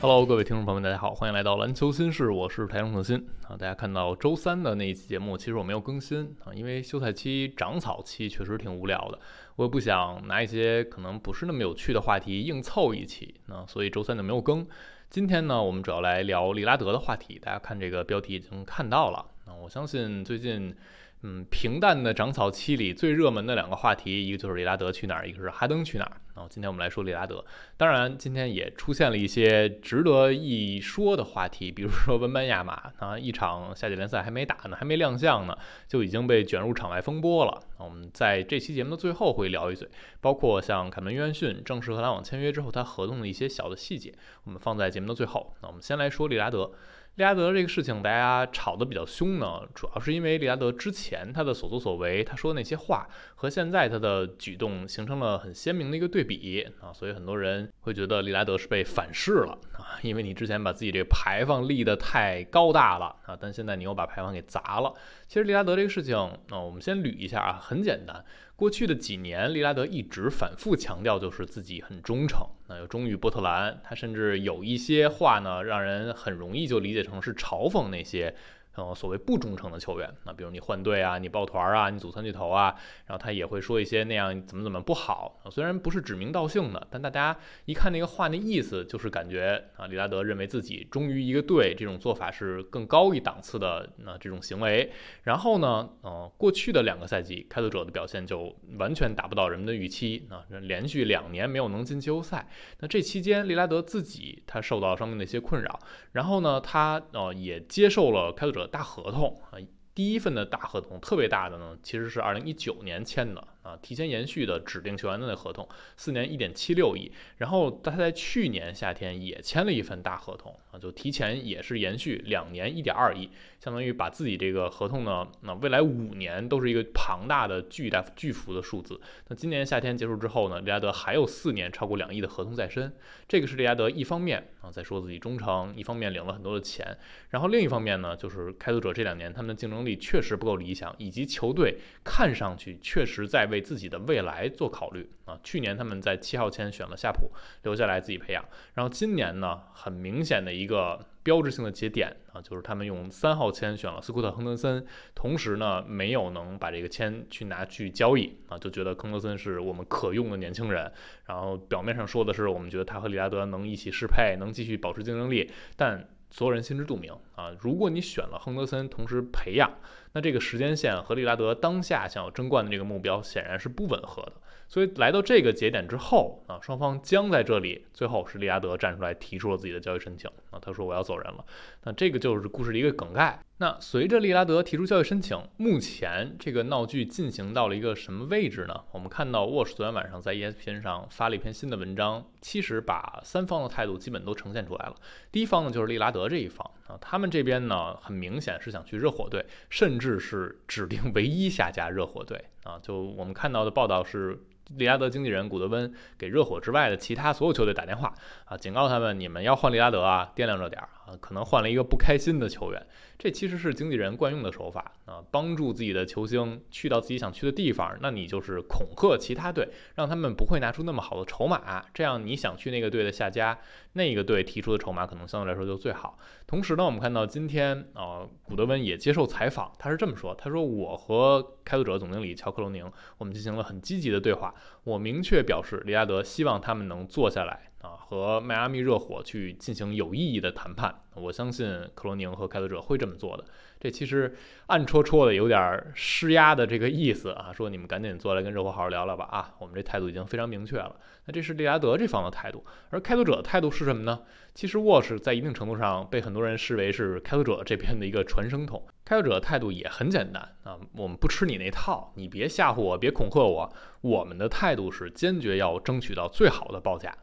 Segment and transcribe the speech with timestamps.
[0.00, 3.16] Hello，各位听众朋友们，大家好，欢迎来到篮球新事，我是台中特新
[3.48, 3.56] 啊。
[3.56, 9.18] 大家看到周三的那一期节目，其实我没有更新啊，因为休赛期、长草期确实挺无聊的，
[9.56, 14.64] 我也不想拿一些可能不是那么有趣的话题硬凑一起，那所以周三就没有更。
[15.10, 20.72] 今天呢，我们主要来聊利拉德的话题，大家看这个标题已经看到了啊，我相信最近。
[21.22, 26.20] 嗯，平淡的长草期里最热门的两个话题，一个就是利拉德去哪儿，一个是哈登去哪儿。
[26.36, 27.44] 然后今天我们来说利拉德，
[27.76, 37.60] 当然今天也出现了一些值得一说的话题，比如说文班亚马啊，一场夏季联赛还没打呢，还没亮相呢，就已经被卷入场外风波了。
[37.78, 39.88] 我们在这期节目的最后会聊一嘴，
[40.20, 45.56] 包括像凯文约翰逊正式和篮网签约之后，他合同的一些小的细节，我们放在节目的最后。
[45.62, 46.70] 那我们先来说利拉德。
[47.18, 64.94] 利拉德这个事情，大家吵得比较凶呢，主要是因为利拉德之前他的所作所为，他说的那些话和现在他的举动形成了很鲜明的一个对比啊，所以很多人会觉得利拉德是被反噬了啊，因为你之前把自己这个牌坊立得太高大了啊，但现在你又把牌坊给砸了。
[65.26, 66.14] 其实利拉德这个事情，
[66.50, 68.24] 那我们先捋一下啊，很简单。
[68.58, 73.80] 过去的几年，利拉德一直反复强调，就是自己很忠诚，那又忠于波特兰。
[73.84, 78.34] 他甚至有一些话呢，让人很容易就理解成是嘲讽那些。
[78.78, 82.72] 呃，所谓不忠诚的球员，那比如你换队啊，你抱团啊，你组三巨头啊，
[83.06, 85.40] 然后他也会说一些那样怎么怎么不好。
[85.50, 94.92] 虽然不是指名道姓的，但大家一看那个话，那意思就是感觉啊，利拉德认为自己忠于一个队，这种做法是更高一档次的那这种行为。
[95.24, 102.48] 然后呢，呃，过去的两个赛季，开拓者的表现就完全达不到人们的预期啊，连续两年没有能进季后赛。
[102.78, 105.80] 那这期间，利拉德自己他受到伤病的一些困扰，
[106.12, 108.67] 然后呢，他呃也接受了开拓者。
[108.68, 109.58] 大合同啊，
[109.94, 113.44] 第一份的大合同特别大的呢，其实是二零一九年签的。
[113.68, 117.12] 啊，提前延续的指定球员的那合同，四年一点七六亿。
[117.36, 123.28] 然后他在去年夏天也签了一份大合同啊，就提前也是延续两年一点二亿，
[123.60, 128.98] 相当于把自己这个合同呢，那未来五年都是一个庞大的巨大巨幅的数字。
[129.28, 132.90] 那今年夏天结束之后呢，利拉德还有四年超过两亿的合同在身。
[133.28, 136.96] 这个是利拉德一方面啊在说自己忠诚，一方面领了很多的钱。
[137.28, 143.57] 然后另一方面呢，就是开拓者这两年他们的竞争力确实不够理想，以及球队看上去确实在为。
[143.58, 145.38] 为自己的未来做考虑啊！
[145.42, 147.30] 去年他们在七号签选了夏普，
[147.64, 148.44] 留下来自己培养。
[148.74, 160.90] 然后今年呢，很明显的一个标志性的节点啊，就是他们用三号签选了斯库特·亨德森，同时呢，没有能把这个签去拿去交易啊，就觉得亨德森是我们可用的年轻人。
[161.26, 166.08] 然后表面上说的是，我们觉得他和利拉德能一起适配，能继续保持竞争力，但。
[166.30, 169.72] 所有人心知肚明啊，如果你选了亨德森，同时培养，
[170.12, 174.32] 那这个时间线和利拉德当下想要争冠的这个目标显然是不吻合的。
[174.70, 181.44] 所以来到这个节点之后啊，双方将在这里，最后是利拉德站出来提出了自己的交易申请啊，他说我要走人了。
[181.84, 183.40] 那这个就是故事的一个梗概。
[183.60, 188.84] 那随着利拉德提出交易申请，目前这个闹剧进行到了一个什么位置呢？
[188.92, 194.94] 我们看到沃什昨天晚上在 ESPN 上发了一篇新的文章，其实把三方的态度基本都呈现出来了。
[195.32, 202.78] 第一方呢就是利拉德这一方啊，他们这边呢很明显是想去热火队，甚至是指定唯一下家热火队啊。
[202.82, 204.42] 就我们看到的报道是。
[204.76, 208.12] 利拉德经纪人古德温给热火之外的其他所有球队打电话
[208.44, 212.86] 啊，警告他们：你们要换利拉德啊，掂量着点儿啊，可能换了一个不开心的球员。
[213.16, 217.98] 这其实是经纪人惯用的手法啊，帮助自己的球星去到自己想去的地方。
[218.00, 221.84] 那你就是恐吓其他队，让他们不会拿出那么好的筹码。
[221.92, 223.58] 这样你想去那个队的下家，
[223.94, 226.18] 那个队提出的筹码可能相对来说就最好。
[226.46, 234.54] 同时呢，我们看到今天啊，古德温也接受采访，他是这么说：他说我和开拓者总经理乔克罗宁，我们进行了很积极的对话。
[234.84, 240.94] 我明确表示，利拉德希望他们能坐下来啊，和迈阿密热火去进行有意义的谈判。
[241.14, 243.44] 我相信克罗宁和开拓者会这么做的。
[243.80, 244.36] 这其实
[244.66, 250.96] 暗戳戳的有点施压的这个意思啊，说你们赶紧坐来跟热火好好聊聊吧啊，我们这态度已经非常明确了。
[251.26, 254.22] 那这是利拉德这方的态度，而开拓者的态度是什么呢？
[254.54, 258.84] 其实沃什在一定程度上被很多人视为是开拓者这边的一个传声筒。
[259.04, 263.72] 开拓者的态度也很简单啊，我们不吃你那套，你别吓唬我，别恐吓我。
[264.00, 267.16] 我们的态度是坚决要争取到最好的报价。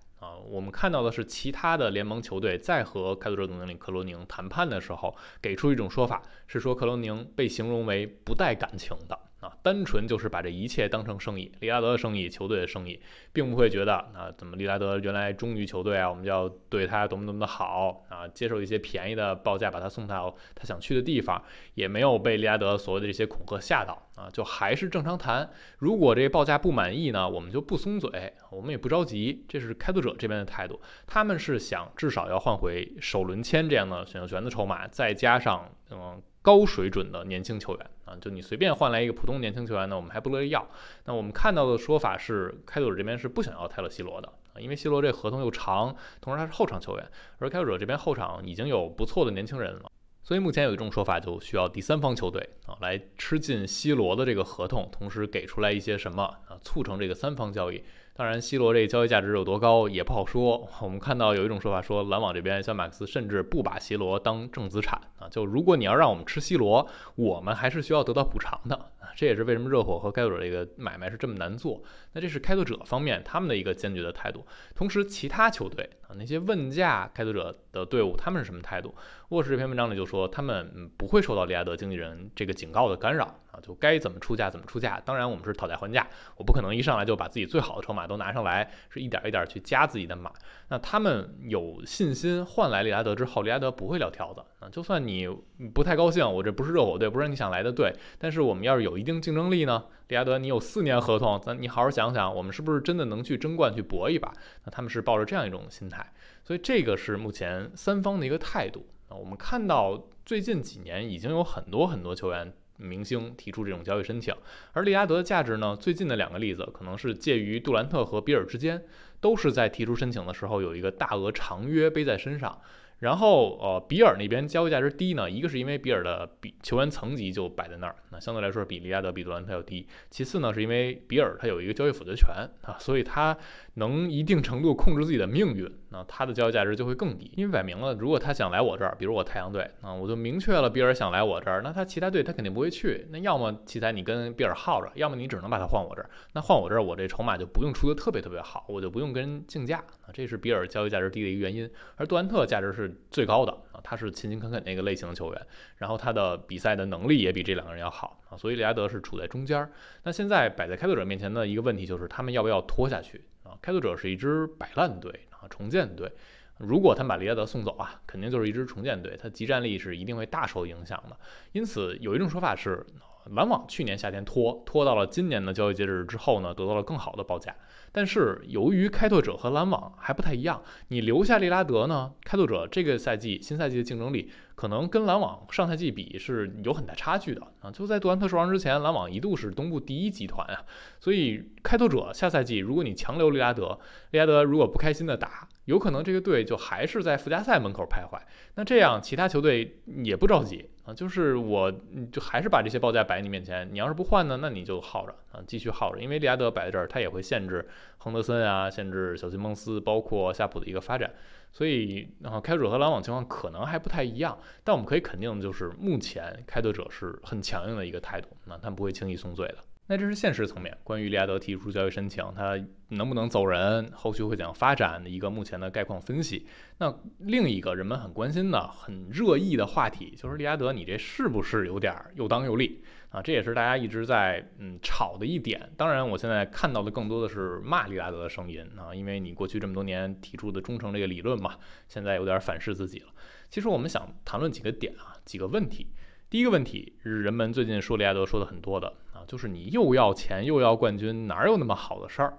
[0.50, 9.20] 我们看到的是其他的联盟球队在和开拓者总经理克罗宁谈判的时候，给出一种说法，是说克罗宁被形容为不带感情的。
[9.46, 13.00] 啊，单纯就是把这一切当成生意，利拉德的生意，球队的生意，
[13.32, 21.42] 并不会觉得啊，怎么利拉德原来忠于球队啊，我们就要对他多么多么的好啊，接受一些便宜的报价把他送到他想去的地方，
[21.76, 25.48] 也没有被利拉德所谓的这些恐吓吓到啊，就还是正常谈。
[25.78, 36.22] 如果这个报价不满意呢，我们就不松嘴，我们也不着急，这是开拓者这边的态度，他们是想至少要换回首轮签这样的选秀权的筹码，再加上嗯。
[36.46, 40.64] 高水准的年轻球员啊，就你随便换来一个普通年轻球员呢，我们还不乐意要。
[41.06, 57.84] 那我们看到的说法是，开拓者这边是不想要泰勒·西罗的啊，因为西罗这合同又长，同时他是后场球员，而开拓者这边后场已经有不错的年轻人了，所以目前有一种说法，就需要第三方球队啊来吃进西罗的这个合同，同时给出来一些什么啊，促成这个三方交易。
[58.18, 60.66] 当然，C 罗这个交易价值有多高也不好说。
[60.82, 68.80] 我们看到有一种说法说，篮网这边像马克思甚至不把 C 罗当正资产啊，就如果你要让我们吃 C 罗，我们还是需要得到补偿的。
[69.16, 71.84] 这也是为什么热火和开拓者这个买卖是这么难做。
[72.14, 74.46] 那这是开拓者方面他们的一个坚决的态度。
[74.74, 78.96] 同时，其他球队啊，那些问价开拓者的队伍，他们是什么态度？
[79.30, 85.02] 沃什这篇文章里就说，他们不会受到利亚德经纪人这个警告的干扰啊，就该怎么出价怎么出价。
[85.04, 86.08] 当然，我们是讨价还价，
[86.38, 88.06] 我不可能一上来就把自己最好的筹码。
[88.06, 90.32] 都拿上来，是一点一点去加自己的码。
[90.70, 94.70] 那他们有信心换来利拉德之后，利拉德不会撂挑子啊。
[94.70, 95.28] 就算你
[95.74, 97.92] 不太高兴，我这不是热火队，不是你想来的队。
[98.20, 104.32] 但是我们要是有有一定竞争力呢，利拉德，你有四年合同，咱你好好想想，我们是不是真的能去争冠去搏一把？
[104.64, 106.14] 那他们是抱着这样一种心态，
[106.46, 109.12] 所以这个是目前三方的一个态度啊。
[109.14, 112.54] 我们看到最近几年已经有很多很多球员。
[112.78, 114.36] 明星提出这种交易申请，
[114.74, 115.78] 而利拉德的价值呢？
[115.80, 118.84] 最近的两个例子可能是介于杜兰特和比尔之间，
[119.22, 122.60] 都是在提出申请的时候有一个大额长约背在身上。
[123.00, 129.86] 然后，呃，比尔那边交易价值低呢，一个是因为比尔的比球员层级就摆在那儿，那相对来说比利亚德、比杜兰特要低。
[130.10, 132.34] 其次呢，是因为比尔他有一个交易否决权
[132.64, 133.38] 啊，所以他
[133.76, 137.32] 能一定程度控制自己的命运，那他的交易价值就会更低。
[137.38, 143.08] 因为摆明了，如果他想来我这儿，比如我太阳队啊，我就明确了比尔想来我这儿，那他其他队他肯定不会去。
[143.12, 146.10] 那要么奇才你跟比尔耗着，要么你只能把他换我这儿。
[146.34, 151.70] 那换我这儿，我这筹码就不用出的特别特别好，我就不用跟人竞价啊，这是比尔交易价值低的一个原因。
[151.96, 153.56] 而杜兰特价值是最高的。
[153.72, 159.70] 啊，他是勤勤恳恳那个类型的球员，然后他的比赛的能力也比这两个人要好啊，所以利拉德是处在中间。
[160.04, 163.52] 那现在摆在开拓者面前的一个问题就是，他们要不要拖下去啊？
[163.62, 165.12] 开拓者是一支摆烂队
[165.50, 166.12] 重建队。
[166.58, 171.18] 如果他把利亚德送走啊，肯定就是一支重建队，他集战力是一定会大受影响的。
[171.52, 172.86] 因此，有一种说法是。
[173.32, 177.56] 往往去年夏天拖拖到了今年的交易截止日之后呢，得到了更好的报价。
[177.96, 187.72] 但是由于开拓者和篮网还不太一样，你留下利拉德呢，开拓者这个赛季新赛季的竞争力可能跟篮网上赛季比是有很大差距的啊。
[187.72, 190.66] 就在杜兰特受伤之前，篮网一度是东部第一集团啊。
[191.00, 193.80] 所以开拓者下赛季如果你强留利拉德，
[194.12, 195.48] 利拉德如果不开心的打。
[195.64, 198.22] 有可能这个队就还是在附加赛门口徘徊，
[198.54, 201.72] 那这样其他球队也不着急啊，就是我
[202.12, 207.68] 就还是把这些报价摆你面前，你要是不换呢，那你就耗着啊，继续耗着，因为利拉德摆在这儿，他也会限制
[207.98, 211.12] 亨德森啊，限制小西蒙斯，包括夏普的一个发展，
[211.52, 219.58] 所以然后开拓者和篮网情况可能还不太一样，但我们可以肯定就是目前开拓者是很强硬的一个态度，那他们不会轻易松嘴的。
[219.88, 222.60] 那这是现实层面，关于利亚德提出交易申请，他
[222.90, 226.48] 能不能走人，后续会怎样发展的一个目前的概况分析。
[226.80, 233.22] 那另一个人们很关心的、很热议的话题，就是利亚德，你这是不是有点又当又立啊？
[233.22, 235.70] 这也是大家一直在嗯吵的一点。
[235.78, 243.08] 当然，我现在看到的更多的是骂利亚德的声音啊，因为你过去这么多年提出的忠诚这个理论嘛，现在有点反噬自己了。
[243.52, 245.88] 其实我们想谈论几个点啊，几个问题。
[246.36, 252.34] 第一个问题是人们最近说利拉德说的很多的啊，就是你又要钱又要冠军，哪有那么好的事儿？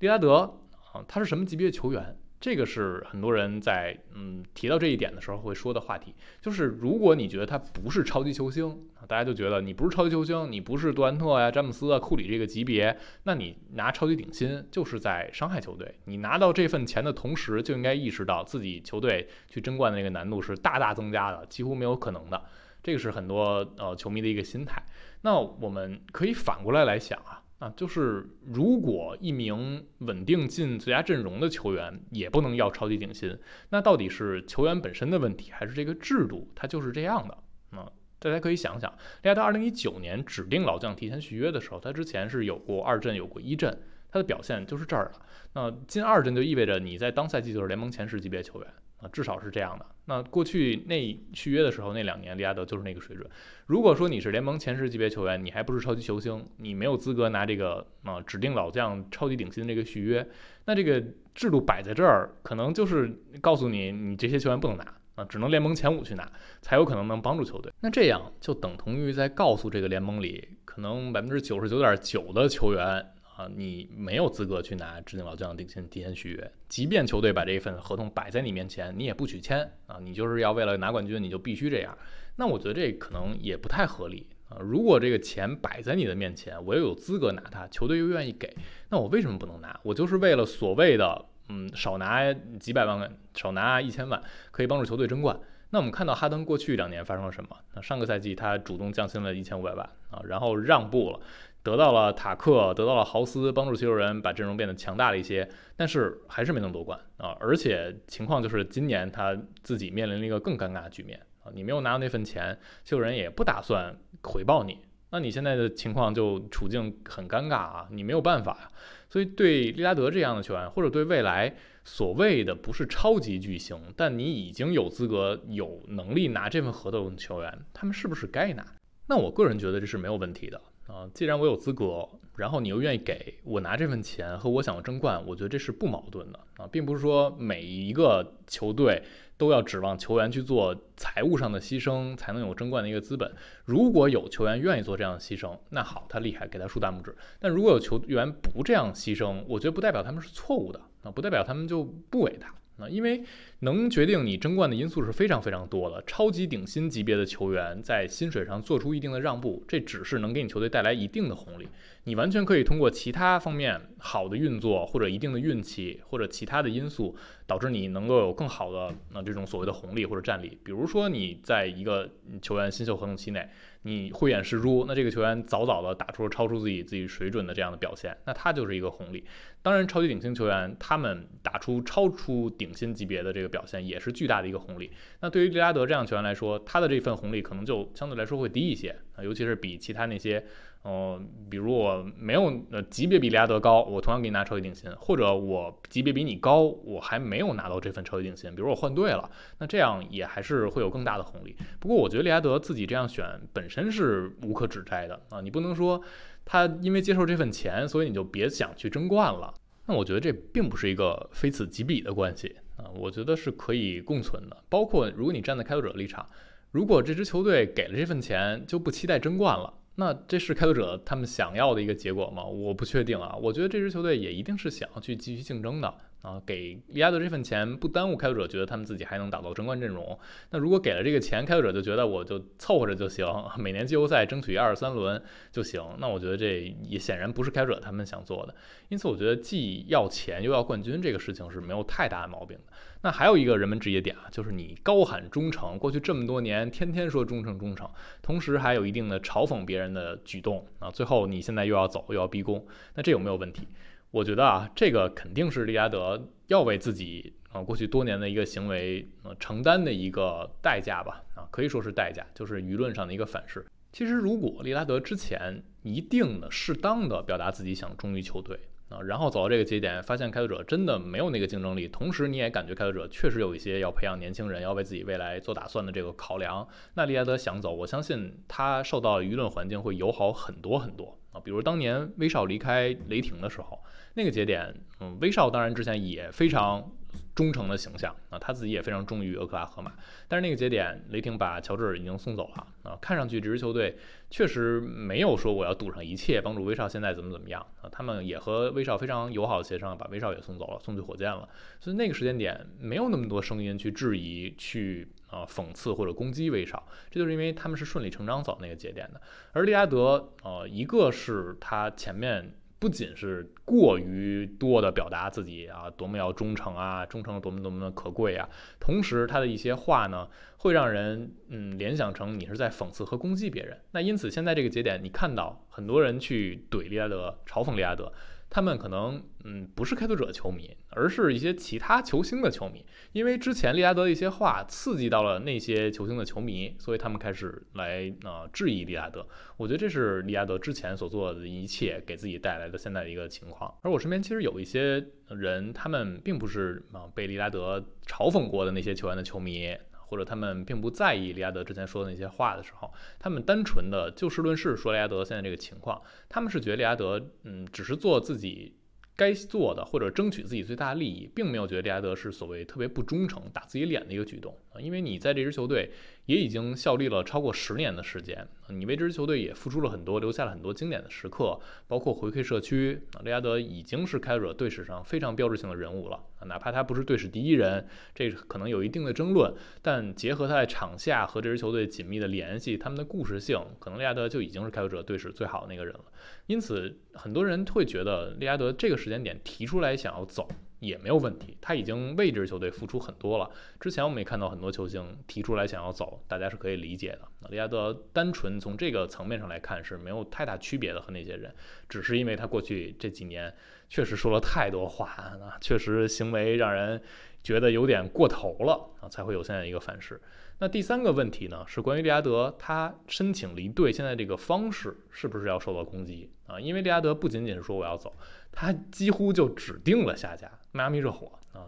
[0.00, 0.58] 利拉德
[0.92, 2.14] 啊，他是什么级别的球员？
[2.38, 6.14] 这个是很多人在嗯提到这一点的时候会说的话题。
[6.42, 8.68] 就是如果你觉得他不是超级球星
[9.00, 15.94] 啊，大家就觉得你不是超级球星，你不是杜兰特呀、詹姆斯啊、库里这个级别，那你拿超级顶薪就是在伤害球队。
[16.04, 22.42] 你拿到这份钱的同时，就应该意识到自己球队去争冠的那个难度是大大增加的，几乎没有可能的。
[22.82, 24.82] 这个是很多呃球迷的一个心态。
[25.22, 33.36] 那我们可以反过来来想啊，啊，就是如果一名稳定进最佳阵容的球员也不能要超级顶薪，
[33.70, 37.36] 那到底是球员本身的问题，还是这个制度它就是这样的？
[37.76, 38.90] 啊，大家可以想想，
[39.22, 43.76] 利亚德二零一九年指定老将提前续约的时候，他之前是有过二阵，有过一阵，
[44.10, 45.20] 他的表现就是这儿了。
[45.54, 48.72] 那进二阵就意味着你在当赛季就是联盟前十级别球员。
[49.00, 49.86] 啊，至少是这样的。
[50.06, 53.28] 那过去那续约的时候那两年，利拉德就是那个水准。
[53.66, 60.26] 如果说你是联盟前十级别球员，你还不是超级球星，你没有资格拿这个啊指定老将、超级顶薪的这个续约，
[60.64, 61.02] 那这个
[61.34, 67.70] 制度摆在这儿，可能就是告诉你，你这些球员不能拿啊，只能联盟前五去拿，才有可能能帮助球队。
[67.80, 73.06] 那这样就等同于在告诉这个联盟里，可能百分之九十九点九的球员。
[73.38, 79.96] 啊，你没有资格去拿指定老将顶薪提前续约，即便球队把这一份合同摆在你面前，你也不许签啊！
[80.02, 81.96] 你就是要为了拿冠军，你就必须这样。
[82.34, 84.58] 那我觉得这可能也不太合理啊。
[84.60, 88.52] 如果这个钱摆在你的面前，我又有资格拿它，球队又愿意给，
[88.88, 89.78] 那我为什么不能拿？
[89.84, 95.38] 我就是为了所谓的嗯少拿几百万，少拿一千万，可以帮助球队争冠。
[95.70, 97.50] 那我们看到哈登过去两年发生了什么？
[97.74, 101.20] 那上个赛季他主动降薪了一千五百万啊，然后让步了。
[101.68, 105.46] 得到了塔克，得到了豪斯，帮助球人把阵容变得强大了一些，
[105.76, 107.36] 但是还是没能夺冠啊！
[107.38, 111.52] 而且情况就是今年他自己面临了一个更尴尬的局面啊！
[111.52, 114.78] 你没有拿到那份钱，球人也不打算回报你，
[115.10, 117.86] 那你现在的情况就处境很尴尬啊！
[117.90, 118.70] 你没有办法！
[119.10, 128.64] 所以对利拉德这样的球员，或者对未来所谓的不是超级巨星，但你已经有资格、有能力拿这份合同的球员，他们是不是该拿？
[129.10, 130.60] 那我个人觉得这是没有问题的。
[130.88, 139.02] 啊，既然我有资格，然后你又愿意给我拿这份钱和我想要争冠，我觉得这是不矛盾的啊，并不是说每一个球队
[139.36, 143.30] 都要指望球员去做财务上的牺牲才能有争冠的一个资本。
[143.66, 147.14] 如果有球员愿意做这样的牺牲，那好，他厉害，给他竖大拇指。
[147.38, 152.54] 但如果有球员不这样牺牲，我觉得不代表他们是错误的啊，不代表他们就不伟大。
[152.78, 153.20] 啊，因为
[153.60, 156.00] 能决定你争冠的因素是非常非常多的。
[156.06, 161.68] 超级顶薪级别的球员在薪水上做出一定的让步，这只是能给你球队带来一定的红利。
[162.04, 167.14] 你完全可以通过其他方面好的运作，或者一定的运气，或者其他的因素，
[167.46, 170.58] 导致你能够有更好的那这种所谓的红利或者战力。
[170.64, 172.08] 比如说你在一个
[172.40, 173.48] 球员新秀合同期内。
[173.82, 179.24] 你慧眼识珠，那这个球员早早的打出了超出自己自己水准的这样的表现，那他就是一个红利。
[179.62, 184.92] 当然，超级顶薪球员他们打出超出顶薪级别的这个表现，也是巨大的一个红利。
[185.20, 190.44] 那对于利拉德这样球员来说，他的这份红利可能就相对来说会低一些啊，尤其是比其他那些。
[190.82, 199.28] 哦，比如我没有呃级别比利拉德高，我同样给你拿超级顶薪，或者我级别比你高，我还没有拿到这份超级顶薪，比如我换队了，
[199.58, 201.54] 那这样也还是会有更大的红利。
[201.80, 206.00] 不过我觉得利拉德自己这样选本身是无可指摘的啊，你不能说
[206.44, 209.52] 他因为接受这份钱，所以你就别想去争冠了。
[209.86, 214.56] 那我觉得这并不是一个非此即彼的关系啊，我觉得是可以共存的。
[214.70, 216.26] 包括如果你站在开拓者的立场，
[216.70, 219.74] 如果这支球队给了这份钱，就不期待争冠了。
[219.96, 222.44] 那这是开拓者他们想要的一个结果吗？
[222.44, 223.34] 我不确定啊。
[223.34, 226.40] 我觉得这支球队也一定是想要去继续竞争的啊。
[226.46, 230.18] 给利亚德这份钱不耽误开拓者觉得他们自己还能打造争冠阵容。
[230.50, 233.26] 那如果给了这个钱，开拓者就觉得我就凑合着就行，
[233.58, 235.82] 每年季后赛争取一二三轮就行。
[235.98, 238.54] 那我觉得这也显然不是开拓者他们想做的。
[238.88, 242.72] 因此，我觉得既要钱又要冠军这个事情是没有太大的毛病的。
[243.02, 247.88] 那还有一个人们质疑点啊，就是你高喊忠诚，过去这么多年天天说忠诚忠诚，
[248.20, 253.68] 同时还有一定的嘲讽别人的举动啊，最后你现在又要走又要逼宫，那这有没有问题？
[254.10, 263.64] 我觉得啊，这个肯定是利拉德要为自己啊过去多年的一个行为呃承担的一个代价吧啊，可以说是代价，就是舆论上的一个反噬。
[263.92, 268.58] 其实如果利拉德之前一定的适当的表达自己想忠于球队。
[268.88, 276.66] 啊，然后走到这个节点，发现开拓者真的没有那个竞争力，同时你也感觉开拓者确实有一些要培养年轻人，要为自己未来做打算的这个考量。
[276.94, 283.78] 那利拉德想走，我相信他受到舆论环境会友好很多很多比如当年威少离开雷霆的时候，
[284.14, 286.90] 那个节点，嗯，威少当然之前也非常。
[287.38, 289.92] 忠诚的形象啊，他自己也非常忠于俄克拉荷马。
[290.26, 293.96] 但是那个节点，雷霆把乔治已经送走了啊，看上去这支球队
[294.28, 297.88] 确实没有说我要赌上一切帮助威少现在怎么怎么样啊。
[297.92, 301.48] 他们也和威少非常友好的协商，把威少也送走了，送去火箭了。
[301.78, 309.20] 所以那个时间点没有那么多声音去质疑、去啊讽刺或者攻击威少，这就是因为他们是顺理成章走那个节点的。
[309.52, 312.52] 而利拉德，呃，一个是他前面。
[312.78, 323.76] 不仅是过于多的表达自己啊，多么要忠诚啊，忠诚多么多么的可贵啊，同时他的一些话呢，会让人嗯联想成你是在讽刺和攻击别人。
[323.90, 328.12] 那因此现在这个节点，你看到很多人去怼利拉德，嘲讽利拉德，
[328.50, 339.26] 他们可能嗯不是开拓者球迷，而是一些其他球星的球迷，因为之前利拉德的一些话刺激到了那些球星的球迷，所以他们开始来啊质疑利拉德。
[339.56, 343.72] 我觉得这是利拉德之前所做的一切给自己带来的现在的一个情况。
[343.82, 349.76] 而我身边其实有一些人，他们并不是啊被利拉德嘲讽过的那些球员的球迷。
[350.08, 358.74] 或者他们并不在意利亚德之前说的那些话的时候，他们单纯的就事论事说利亚德现在这个情况，他们是觉得利亚德嗯只是做自己
[359.14, 365.90] 该做的，或者争取自己最大利益，并没有觉得利亚德是所谓特别不忠诚、打自己脸的一个举动啊，因为你在这支球队。
[366.28, 373.00] 也已经效力了超过十年的时间，你为这支球队也付出了很多，留下了很多经典的时刻，包括回馈社区。
[373.24, 386.04] 利拉德已经是开拓者队史上非常标志性的人物了，哪怕他不是队史第一人，这可能有一定的争论，但结合他在场下和这支球队紧密的联系，他们的故事性，可能利拉德就已经是开拓者队史最好的那个人了。
[386.46, 390.46] 因此，很多人会觉得利拉德这个时间点提出来想要走。
[390.80, 393.50] 也没有问题，他已经为这支球队付出很多了。
[393.80, 397.20] 之前我们也看到很多球星提出来想要走，大家是可以理解的。
[397.40, 401.54] 那利亚德单纯从这个层面上来看是没有太大区别的和那些人，
[401.88, 403.52] 只是因为他过去这几年
[403.88, 407.00] 确实说了太多话啊，确实行为让人
[407.42, 410.20] 觉得有点过头了啊，才会有现在一个反噬。
[410.60, 416.58] 那第三个问题呢，是关于利亚德他申请离队现在这个方式是不是要受到攻击啊？
[416.58, 418.16] 因为利亚德不仅仅是说我要走，
[418.50, 420.50] 他几乎就指定了下家。
[420.78, 421.66] 迈阿密热火啊，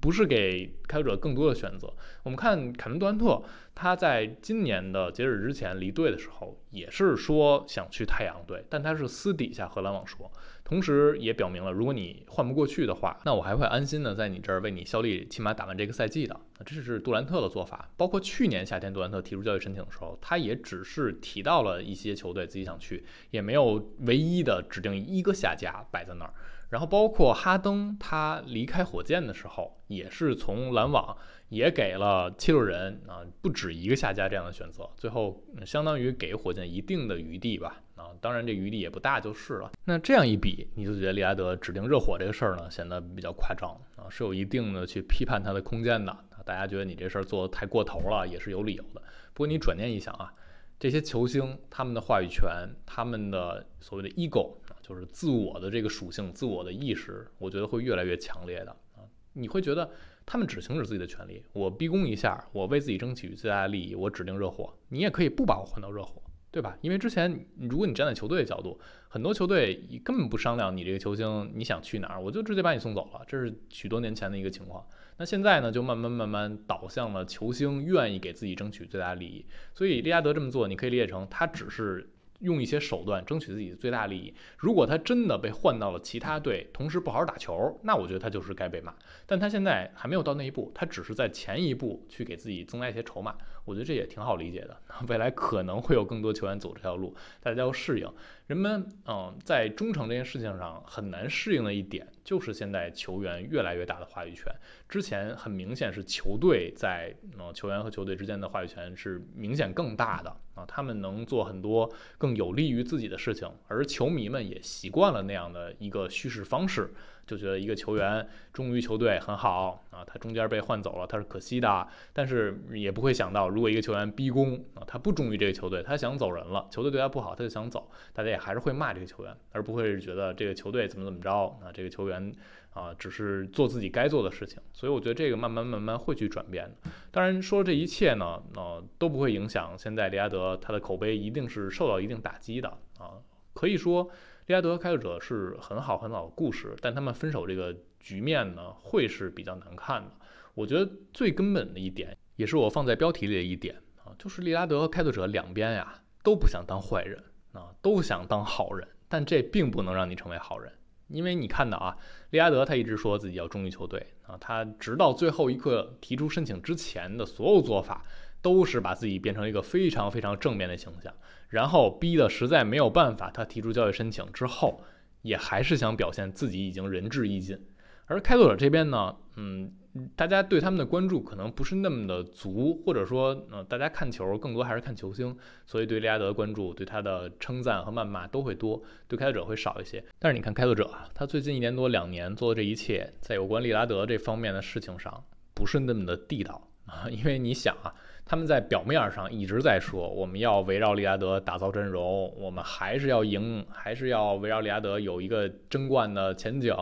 [0.00, 1.94] 不是给开拓者更多的选择。
[2.24, 3.40] 我们看凯文杜兰特，
[3.72, 10.28] 他在今年的截止之前离队的时候，也是说想去太阳队，但他是私底下和篮网说，
[10.64, 16.36] 同时也表明了，如果你换不过去的话，那我还会安心的在你这儿为你效力，起码打完这个赛季的。
[16.66, 17.88] 这是杜兰特的做法。
[17.96, 26.34] 包括去年夏天杜兰特提出交易申请的时候，他也只是提到了一些球队自己想去，也没有唯一的指定一个下家摆在那儿。
[26.70, 31.16] 然后包括哈登，他离开火箭的时候，也是从篮网
[31.48, 39.70] 也给了七六人啊，不止一个下家这样的选择，最后相当于给火箭一定的余地吧啊，当然这余地也不大就是了。
[39.84, 46.44] 那这样一比，你就觉得利拉德指定热火这个事儿呢，显得比较夸张啊，是有一定的去批判他的空间的啊。
[46.44, 49.00] 大家觉得你这事儿做的太过头了，也是有理由的。
[49.32, 50.30] 不过你转念一想啊，
[50.78, 54.57] 这些球星他们的话语权，他们的所谓的 ego。
[54.88, 59.04] 就是自我的这个属性、自我的意识，我觉得会越来越强烈的啊！
[59.34, 59.90] 你会觉得
[60.24, 66.78] 他们只行使自己的权利，我逼宫一下，我为自己争取最大的利益，我指定热火，你也可以不把我换到热火，对吧？
[66.80, 74.82] 因为之前如果你站在球队的角度，很多球队根本不商量你这个球星你想去哪儿，我就直接把你送走了，这是许多年前的一个情况。
[75.18, 82.08] 那现在呢，就慢慢慢慢导向了球星愿意给自己争取最大利益，所以利拉德这么做，你可以理解成他只是。
[82.40, 84.32] 用一些手段争取自己的最大利益。
[84.56, 88.94] 如果他真的被换到了其他队，同时不好好打球，那我觉得他就是该被骂。
[89.26, 93.36] 但他现在还没有到那一步，他只是在前一步去给自己增加一些筹码。
[93.68, 94.74] 我觉得这也挺好理解的。
[95.08, 98.10] 未来可能会有更多球员走这条路，大家要适应。
[98.46, 104.50] 人们嗯，在忠诚这件事情上很难适应的一点，就是现在球员越来越大的话语权。
[104.88, 116.94] 之前很明显是球队在嗯球员和球队之间的话语权是明显更大的啊，他们能做很多更有利于自己的事情，而球迷们也习惯了那样的一个叙事方式。
[117.28, 131.30] 就觉得一个球员忠于球队很好啊，他中间被换走了，他是可惜的，但是也不会想到，如果一个球员逼宫啊，他不忠于这个球队，他想走人了，球队对他不好，他就想走，大家也还是会骂这个球员，而不会是觉得这个球队怎么怎么着
[131.62, 132.32] 啊，这个球员
[132.70, 136.90] 啊只是做自己该做的事情，所以我觉得这个慢慢慢慢会去转变的。
[137.10, 143.20] 当然说这一切呢，呃都不会影响现在利亚德他的口碑一定是受到一定打击的啊，
[143.52, 144.10] 可以说。
[144.48, 150.10] 利拉德和开拓者是很好很好的故事，但他们分手这个局面呢，会是比较难看的。
[150.54, 160.72] 我觉得最根本的一点，也是我放在标题里的一点啊，就是利拉德和开拓者两边呀都不想当坏人啊，都想当好人，但这并不能让你成为好人，
[161.08, 161.94] 因为你看到啊，
[162.30, 168.02] 利拉德他一直说自己要忠于球队啊，他直到最后一刻提出申请之前的所有做法。
[168.40, 171.12] 都是把自己变成一个非常非常正面的形象，
[171.48, 174.82] 然后逼得实在没有办法，他提出交易申请之后，
[175.22, 177.58] 也还是想表现自己已经仁至义尽。
[178.06, 179.70] 而开拓者这边呢，嗯，
[180.16, 190.02] 大家对他们的关注可能不是那么的足，或者说，呃，大家看球更多还是看球星，所以对利拉德的关注、对他的称赞和谩骂都会多，对开拓者会少一些。
[190.18, 195.22] 但是你看开拓者啊，他最近一年多两年做的这一切，在有关利拉德这方面的事情上，
[195.54, 197.92] 不是那么的地道啊，因为你想啊。
[198.30, 206.76] 他们在表面上一直在说我们要围绕利拉德打造阵容，我们还是要赢，还是要围绕利拉德有一个争冠的前景。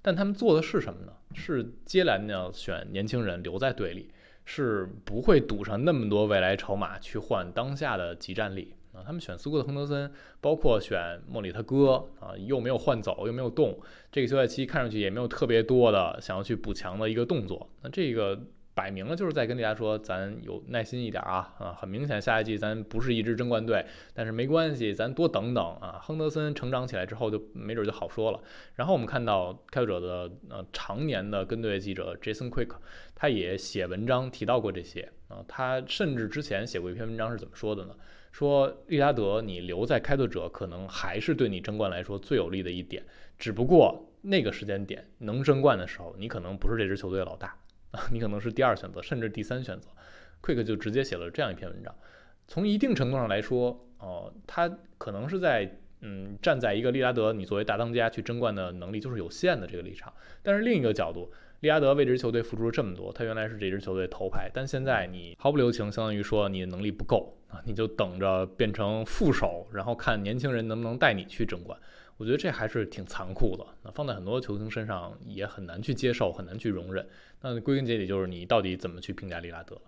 [0.00, 1.12] 但他们做的是什么呢？
[1.34, 4.10] 是接连的选年轻人留在队里，
[4.46, 9.04] 是不会赌上那么多未来筹码去换当下的集战力啊。
[9.04, 13.78] 他们选苏格特亨德森，包括选莫里他哥啊，又没有换走，又没有动，
[14.10, 17.68] 这个休赛期看上去也没有特别多的想要去补强的一个动作。
[17.82, 18.40] 那这个。
[18.76, 21.72] 摆明了就是在跟大家说，咱有耐心一点啊啊！
[21.72, 25.98] 很明显，下一季咱不是一支争冠队，但是没关系，咱多等等啊。
[26.02, 28.40] 亨德森成长起来之后，就没准就好说了。
[28.74, 32.68] 然后我们看到开拓者的呃常年的跟队记者 Jason Quick，
[33.14, 35.42] 他也写文章提到过这些啊。
[35.48, 37.96] 他甚至之前写过一篇文章是怎么说的呢？
[38.30, 43.02] 说利拉德你留在开拓者，可能还是对你争冠来说最有利的一点。
[43.38, 47.56] 只不过那个时间点能争冠的时候，你可能不是这支球队的老大。
[48.10, 49.88] 你可能是第二选择，甚至第三选择。
[50.42, 51.94] Quick 就直接写了这样一篇文章。
[52.46, 60.12] 从一定程度上来说，哦，他可能是在嗯站在一个利拉德你作为大当家去争冠的能力就是有限的这个立场。
[60.42, 71.76] 但是另一个角度，利拉德为这支球队付出了这么多，他原来是这支球队头牌，但现在你毫不留情，相当于说你的能力不够啊，你就等着变成副手，然后看年轻人能不能带你去争冠。
[72.16, 73.66] 我觉得这还是挺残酷的。
[73.82, 77.06] 那放在很多球星身上也很难去接受，很难去容忍。
[77.40, 79.80] 那归根结底就是你到底怎么去评价利拉德？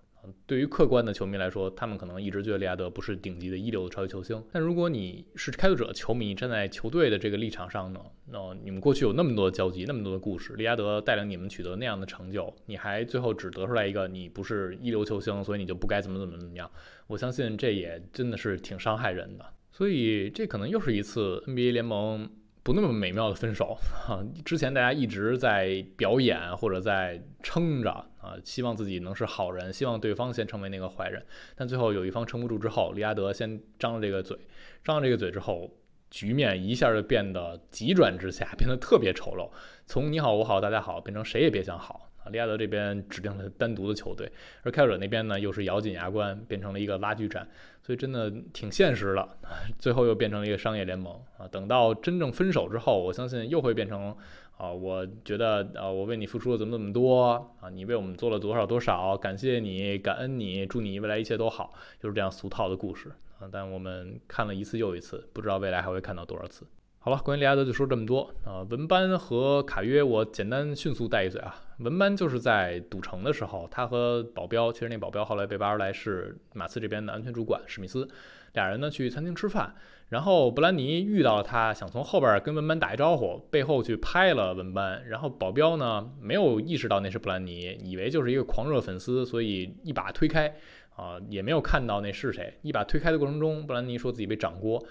[0.46, 4.42] 对于客观的球迷来说，他们可能一直觉得利拉德不是顶级的一流的超级球星。
[4.52, 8.00] 但如果你是开拓者球迷，站在球队的这个立场上呢？
[8.26, 16.70] 那你们过去有那么多的交集，那么多的故事，利拉德带领你们取得那样的成就，你还最后只得出来一个你不是一流球星，所以你就不该怎么怎么怎么样？
[17.06, 19.46] 我相信这也真的是挺伤害人的。
[19.78, 22.28] 所以这可能又是一次 NBA 联盟
[22.64, 24.18] 不那么美妙的分手啊！
[24.44, 27.88] 之前大家一直在表演或者在撑着
[28.20, 31.24] 啊，希望自己能是好人，希望对方先成为那个坏人。
[31.54, 34.36] 但最后有一方撑不住之后，利拉德先张了这个嘴，
[34.82, 35.72] 张了这个嘴之后，
[36.10, 39.48] 局面一下就变得急转直下，变得特别丑陋，
[39.86, 42.07] 从你好我好大家好变成谁也别想好。
[42.28, 44.30] 利亚德这边指定了单独的球队，
[44.62, 47.48] 而开拓者那边呢，又是咬紧牙关变成了一个拉锯战，
[47.82, 49.28] 所以真的挺现实的。
[49.78, 51.46] 最后又变成了一个商业联盟啊！
[51.48, 54.14] 等到真正分手之后，我相信又会变成
[54.56, 63.48] 啊，我觉得啊，我为你付出了怎么怎么多啊，你为我们做了多少多少，感谢你，感恩你，祝你未来一切都好，就是这样俗套的故事啊。
[63.50, 66.66] 但我们看了一次又一次，不知道未来还会看到多少次。
[66.98, 68.66] 好了，关于利亚德就说这么多啊。
[68.68, 71.54] 文班和卡约，我简单迅速带一嘴啊。
[71.78, 78.08] 文班就是在赌城的时候，他和保镖，其实那保镖后来被挖出来是马刺这边的安全主管史密斯，
[78.54, 79.72] 俩人呢去餐厅吃饭，
[80.08, 90.52] 然后布兰妮遇到了他，想从后边跟文班打一招呼，背后去拍了文班，然后保镖呢没有意识到那是布兰妮，以为就是一个狂热粉丝，所以一把推开，
[90.96, 94.84] 啊，也没有看到那是谁，一把推开的过程中，布兰妮说自己被掌掴。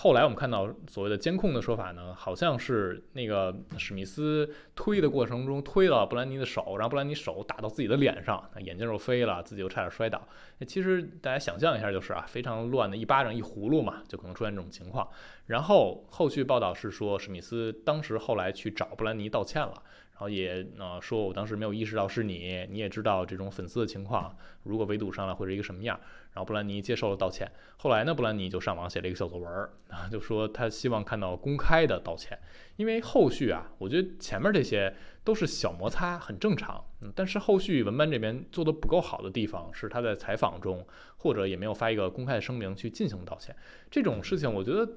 [0.00, 10.22] 后来我们看到所谓的监控的说法呢，好像是那个史密斯推的过程中推了布兰妮的手，然后布兰妮手打到自己的脸上，眼镜又飞了，自己又差点摔倒。
[10.68, 15.08] 其实大家想象一下就是啊，非常乱的一巴掌一葫芦嘛，就可能出现这种情况。
[15.46, 19.82] 然后后续报道是说，史密斯当时后来去找布兰妮道歉了。
[20.12, 25.98] 然后也呃说，我当时没有意识到是你，你也知道这种粉丝的情况，如果围堵上来会是一个什么样。
[26.38, 27.50] 然后布兰妮接受了道歉。
[27.78, 32.38] 后来呢，布兰妮就上网写了一个小作文儿啊，就说他希望看到公开的道歉，
[32.76, 36.84] 因为后续啊，我觉得前面这些都是小摩擦，很正常。
[37.00, 43.56] 嗯，但是后续文班这边做的不够好的地方，是他在采访中或者也没有发一个公开的声明去进行道歉。
[43.90, 44.88] 这种事情，我觉得。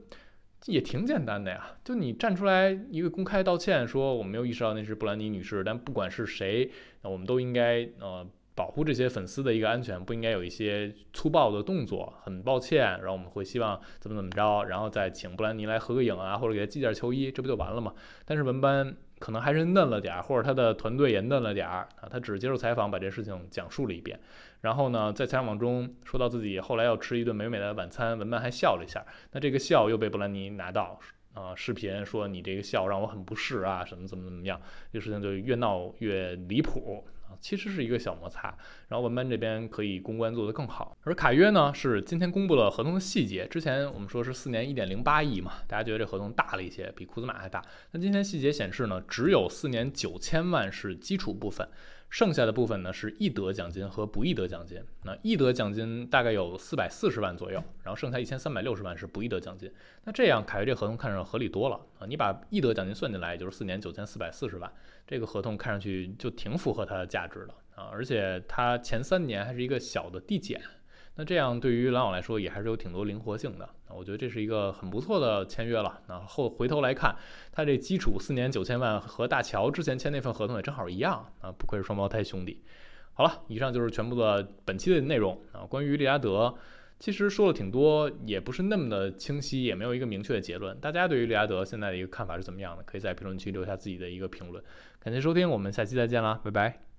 [0.68, 6.70] 也挺简单的呀，就你站出来一个公开道歉，说我没有意识到那是布兰妮女士，但不管是谁，
[7.02, 8.24] 那我们都应该呃
[8.62, 12.13] 保护这些粉丝的一个安全，不应该有一些粗暴的动作。
[12.21, 17.91] 很抱歉，然后我们会希望怎么怎么着，然后再请布兰妮来合个影啊，或者给他寄件球衣，这不就完了吗？
[18.24, 18.95] 但是文班。
[19.21, 22.10] 可能还是嫩了点儿，或者他的团队也嫩了点儿啊。
[22.10, 24.19] 他只是接受采访，把这事情讲述了一遍。
[24.62, 29.06] 然后呢，在采访中说到自己后来要吃一顿美美的晚餐，文班还笑了一下。
[29.34, 31.00] 那这个笑又被布兰妮拿到
[31.36, 34.60] 啊，视频说你这个笑让我很不适啊，什么怎么怎么样，
[34.91, 37.06] 这事情就越闹越离谱。
[37.39, 38.56] 其实是一个小摩擦，
[38.88, 51.67] 然后文班这边可以公关做得更好，而卡约呢是今天公布了合同的细节，之前我们说是四年一点零八亿嘛，大家觉得这合同大了一些，比库兹马还大，那今天细节显示呢，只有四年九千万是基础部分。
[52.12, 54.84] 剩下的部分呢是易得奖金和不易得奖金。
[55.04, 59.71] 那易得奖金大概有四百四十万左右，然后剩下一千三百六十万是不易得奖金。
[60.04, 62.06] 那这样凯越这合同看上合理多了啊！
[62.06, 64.69] 你把易得奖金算进来，也就是四年九千四百四十万，
[65.08, 70.62] 这个合同看上去就挺符合它的价值的啊，而且它前三年还是一个小的递减，
[71.15, 73.69] 那这样对于篮网来说也还是有挺多灵活性的。
[73.89, 76.02] 那我觉得这是一个很不错的签约了。
[76.08, 77.15] 那后回头来看，
[77.52, 82.63] 他这基础四年九千万和大乔之前签那份合同也正好一样啊，不愧是双胞胎兄弟。
[83.13, 86.56] 好了，以上就是全部的本期的内容啊，关于利拉德。
[86.97, 90.80] 其实说了挺多，也不是那么的清晰，也没有一个明确的结论。
[90.80, 92.84] 大家对于利拉德现在的一个看法是怎么样的？
[92.84, 94.63] 可以在评论区留下自己的一个评论。
[95.00, 96.91] 感谢收听，我们下期再见啦，拜拜。